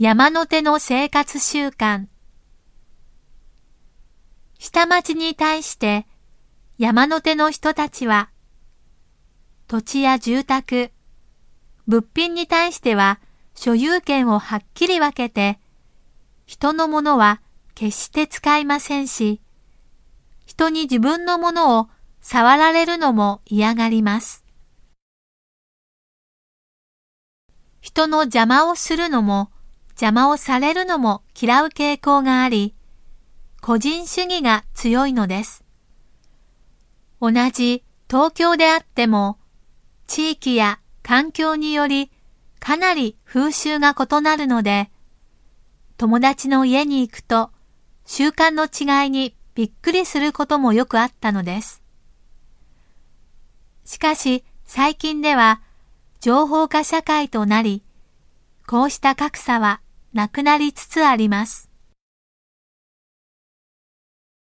[0.00, 2.06] 山手の生活習慣
[4.60, 6.06] 下町に対して
[6.78, 8.30] 山手の人たちは
[9.66, 10.92] 土地や住宅、
[11.88, 13.18] 物品に対しては
[13.56, 15.58] 所有権をはっきり分けて
[16.46, 17.40] 人のものは
[17.74, 19.40] 決して使いませんし
[20.46, 21.88] 人に自分のものを
[22.20, 24.44] 触られるのも嫌がります。
[27.80, 29.50] 人の邪魔をするのも
[30.00, 32.76] 邪魔をされるのも嫌う傾向があり、
[33.60, 35.64] 個人主義が強いのです。
[37.20, 39.38] 同じ東京であっても、
[40.06, 42.12] 地域や環境により
[42.60, 44.88] かなり風習が異なるので、
[45.96, 47.50] 友達の家に行くと
[48.06, 51.82] 習慣の違いにびっくりすることもよくあったのです。
[53.84, 55.60] しかし最近では
[56.20, 57.82] 情報化社会となり、
[58.68, 59.80] こうした格差は
[60.12, 61.67] なくなりつつあります。